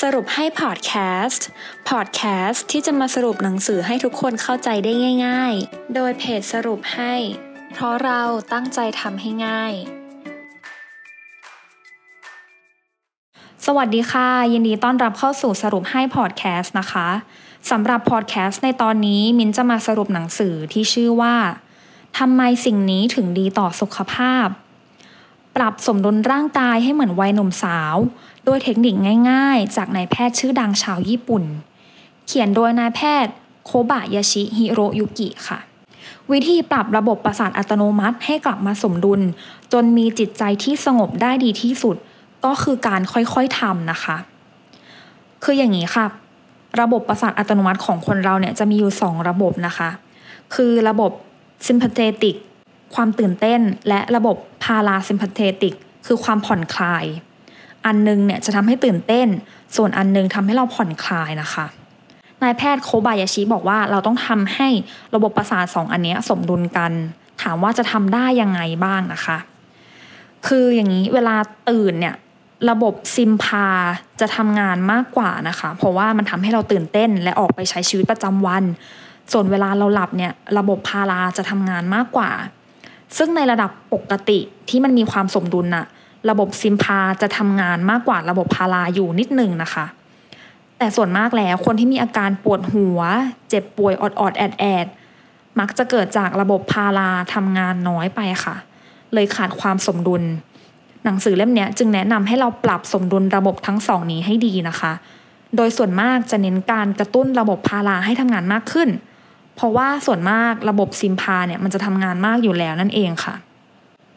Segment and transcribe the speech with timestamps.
[0.00, 0.92] สรุปให้พอดแค
[1.24, 1.46] สต์
[1.88, 4.92] พอดแคสต์ที่จะมาสรุปหนังสือให้ทุกคนเข้าใจได้
[5.26, 7.14] ง่าย ๆ โดยเพจสรุปให้
[7.72, 8.22] เพราะเรา
[8.52, 9.72] ตั้งใจทำให้ง่าย
[13.66, 17.08] สวัสดีค่ะ ยินดีต้อนรับเข้าสู่สรุปให้พอดแคสต์นะคะ
[17.70, 21.36] สำหรับพอดแคสต์ในตอนนี้มินจะมาสรุปหนังสือที่ชื่อว่า
[22.18, 24.46] ทำไมสิ่งนี้ถึงดีต่อสุขภาพ
[25.56, 27.96] ปรับสมดุลร่างกายให้เหมือนวัยหนุ่มสาว
[28.46, 28.94] ด้วยเทคนิค
[29.30, 31.44] ง่ายๆ จากนายแพทย์ชื่อดังชาวญี่ปุ่น
[32.26, 33.32] เขียนโดยนายแพทย์
[33.64, 35.58] โคบะยาชิฮิโรยุกิค่ะ
[36.30, 39.20] วิธีปรับระบบประสาทอัตโนมัติให้กลับมาสมดุล
[39.72, 41.96] จนมีจิตใจที่สงบได้ดีที่สุด
[42.44, 44.16] ก็คือการค่อยๆทำนะคะ
[45.44, 46.06] คืออย่างนี้ค่ะ
[46.80, 49.90] ระบบประสาทอัตโนมัติของคนเราเนี่ยจะมีอยู่ 2 ระบบนะคะ
[50.54, 51.10] คือระบบ
[51.66, 52.36] sympathetic
[52.94, 55.74] ความตื่นเต้นและระบบ parasympathetic
[56.06, 57.04] คือความผ่อนคลาย
[57.86, 59.28] อันนึงเนี่ยจะทำให้ตื่นเต้น
[59.76, 61.66] ส่วนอันนึงทำให้เราผ่อนคลายนะคะ
[62.42, 64.68] นายแพทย์โคบายาชิบอกว่าเราต้องทำให้
[65.14, 66.92] ระบบประสาทสองอันนี้สมดุลกัน
[67.42, 69.38] ถามว่าจะทำได้ยังไงบ้างนะคะ
[70.46, 71.36] คืออย่างนี้เวลา
[71.70, 72.14] ตื่นเนี่ย
[72.70, 73.66] ระบบซิมพา
[74.20, 78.64] จะทำงานมากกว่านะคะ เพราะว่ามันทำให้เราตื่นเต้นและออกไปใช้ชีวิตประจำวัน
[79.32, 82.30] ส่วนเวลาเราหลับเนี่ยระบบพาราจะทำงานมากกว่า
[83.16, 85.86] ซึ่งในระดับปกติที่มันมีความสมดุลน่ะ
[86.30, 89.86] ระบบซิมพาจะทำงานมากกว่าระบบพาราอยู่นิดหนึ่งนะคะ
[90.78, 93.00] แต่ส่วนมากแล้วคนที่มีอาการปวดหัว
[93.48, 94.86] เจ็บป่วยอดอดแอดแอด
[95.60, 98.56] มักจะเกิดจากระบบพาราทำงานน้อยไปค่ะ
[99.14, 100.22] เลยขาดความสมดุล
[101.04, 104.92] หนังสือเล่มนี้จึงแนะนำให้เราปรับสมดุลระบบทั้งสองนี้ให้ดีนะคะ
[105.56, 108.88] โดยส่วนมากจะเน้นการกระตุ้นระบบพาราให้ทำงานมากขึ้น
[109.56, 113.34] เพราะว่าส่วนมากระบบซิมพาเนี่ยมันจะทำงานมากอยู่แล้วนั่นเองค่ะ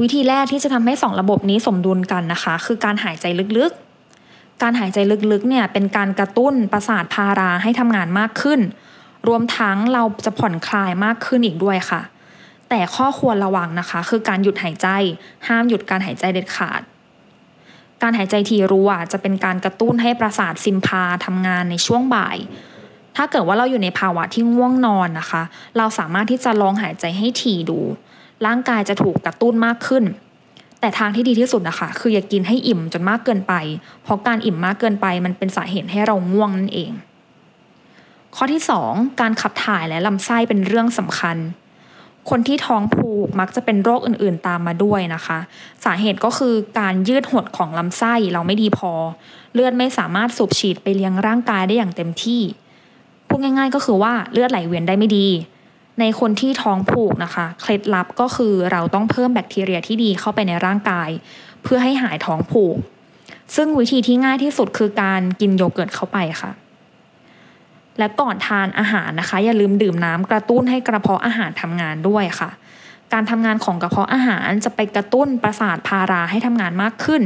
[0.00, 3.26] วิธีแรกที่จะทำให้สองระบบนี้สมดุลกันนะคะ คือการหายใจ
[3.58, 4.98] ลึกๆ การหายใจ
[5.32, 8.60] ลึกๆเนี่ยเป็นการกระตุ้นประสาทพาราให้ทำงานมากขึ้น
[9.28, 12.02] รวมทั้งเราจะผ่อนคลายมากขึ้นอีกด้วยค่ะ
[12.68, 14.88] แต่ข้อควรระวังนะคะ คือการหยุดหายใจ
[15.48, 16.80] ห้ามหยุดการหายใจเด็ดขาด
[18.02, 22.36] การหายใจทีรัวจะเป็นการกระตุ้นให้ประสาทซิมพาทำงานในช่วงบ่าย
[23.20, 25.42] ถ้าเกิดว่าเราอยู่ในภาวะที่ง่วงนอนนะคะ
[25.78, 27.78] เราสามารถที่จะลองหายใจให้ถี่ดู
[28.46, 30.04] ร่างกายจะถูกกระตุ้นมากขึ้น
[30.80, 33.54] แต่ทางที่ดีที่สุดนะคะ คืออย่ากกินให้อิ่มจนมากเกินไป
[34.02, 36.90] เพราะการอิ่มมากเกินไป มันเป็นสาเหตุให้เราง่วงนั่นเอง
[38.36, 41.36] ข้อที่ 2 การขับถ่ายและลำไส้เป็นเรื่องสำคัญ
[42.30, 45.38] คนที่ท้องผูกมักจะเป็นโรคอื่นๆตามมาด้วยนะคะ
[45.84, 48.92] สาเหตุก็คือการยืดหดของลำไส้เราไม่ดีพอ
[49.54, 52.42] เลือดไม่สามารถสูบฉีดไปเลี้ยงร่างกายได้อย่างเต็มที่
[53.38, 55.28] ดง่ายๆ ก็คือว่าเลือดไหลเวียนได้ไม่ดี
[56.00, 61.08] ในคนที่ท้องผูกนะคะเคล็ดลับก็คือเราต้องเพิ่มแบคทีเรียที่ดีเข้าไปในร่างกาย
[61.62, 62.76] เพื่อให้หายท้องผูก
[63.56, 66.50] ซึ่งวิธีที่ง่ายที่สุดคือการกินโยเกิร์ตเข้าไปค่ะ
[67.98, 72.50] และก่อนทานอาหารนะคะ อย่าลืมดื่มน้ำกระตุ้นให้กระเพาะอาหารทำงานด้วยค่ะ
[73.12, 77.22] การทำงานของกระเพาะอาหารจะไปกระตุ้นประสาทพาราให้ทำงานมากขึ้น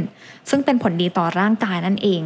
[0.49, 2.21] ซึ่งเป็นผลดีต่อร่างกายนั่นเอง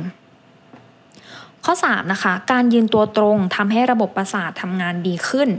[1.69, 5.49] ข้อ 3 นะคะ การยืนตัวตรงทำให้ระบบประสาททำงานดีขึ้น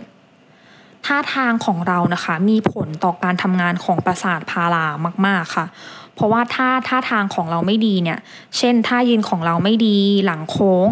[1.07, 4.87] ท่าทางของเรานะคะมีผลต่อการทำงานของประสาทพารา
[5.27, 5.67] มาก ๆค่ะ
[6.15, 8.19] เพราะว่าถ้าท่าทางของเราไม่ดีเนี่ย
[8.59, 10.87] เช่นท่ายืนของเราไม่ดี หลังโค้ง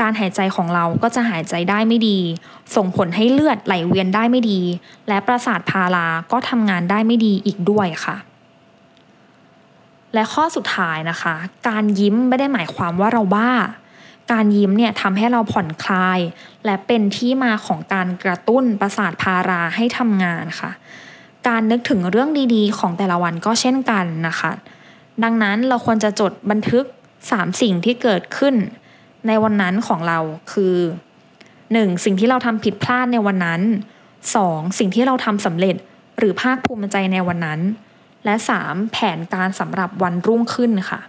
[0.00, 2.18] การหายใจของเราก็จะหายใจได้ไม่ดี
[2.76, 4.60] ส่งผลให้เลือดไหลเวียนได้ไม่ดี
[5.08, 8.16] และประสาทพาราก็ทำงานได้ไม่ดีอีกด้วยค่ะ
[10.14, 11.34] และข้อสุดท้ายนะคะ
[11.68, 13.52] การยิ้มไม่ได้หมายความว่าเราบ้า
[14.32, 16.20] การยิ้มเนี่ยทำให้เราผ่อนคลาย
[16.64, 20.70] และเป็นที่มาของการกระตุ้นประสาทพาราให้ทำงานค่ะ
[21.48, 24.52] การนึกถึงเรื่องดีๆ ของแต่ละวันก็เช่นกันนะคะ
[25.22, 26.84] ดังนั้นเราควรจะจดบันทึก
[27.22, 28.54] 3 สิ่งที่เกิดขึ้น
[29.26, 30.18] ในวันนั้นของเรา
[30.52, 30.76] คือ
[31.38, 32.04] 1.
[32.04, 33.60] สิ่งที่เราทำผิดพลาดในวันนั้น
[34.18, 34.78] 2.
[34.78, 35.76] สิ่งที่เราทำสำเร็จ
[36.18, 37.60] หรือภาคภูมิใจในวันนั้น
[38.24, 38.92] และ 3.
[38.92, 41.00] แผนการสำหรับวันรุ่งขึ้นค่ะ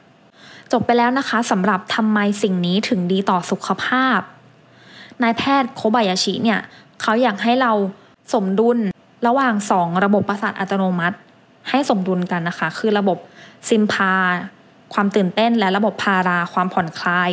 [0.74, 4.20] จบไปแล้วนะคะสำหรับทำไมสิ่งนี้ถึงดีต่อสุขภาพ
[5.24, 6.60] นายแพทย์โคบายาชิเนี่ย
[7.02, 7.72] เขาอยากให้เรา
[8.34, 8.78] สมดุล
[9.28, 11.18] ระหว่าง 2 ระบบประสาทอัตโนมัติ
[11.70, 13.18] ให้สมดุลกันนะคะ คือระบบ
[13.70, 14.14] ซิมพา
[14.94, 17.30] ความตื่นเต้นและระบบพาราความผ่อนคลาย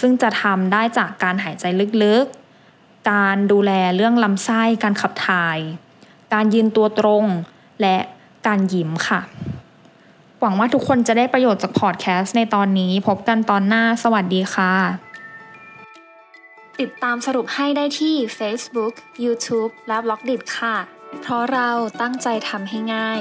[0.00, 1.64] ซึ่งจะทำได้จากการหายใจ
[2.02, 5.58] ลึกๆ การดูแลเรื่องลำไส้การขับถ่าย
[6.34, 7.24] การยืนตัวตรง
[7.82, 7.96] และ
[8.46, 9.20] การยิ้มค่ะ
[10.40, 14.74] หวังว่าทุกคนจะได้ประโยชน์จากพอดแคสต์ในตอนนี้พบกันตอนหน้าสวัสดีค่ะ
[16.80, 18.94] ติดตามสรุปให้ได้ที่ Facebook,
[19.24, 20.76] YouTube และ b ล็อกดิค่ะ
[21.22, 23.20] เพราะเราตั้งใจทำให้ง่าย